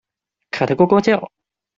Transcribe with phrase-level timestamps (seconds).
[0.49, 1.31] 卡得呱呱叫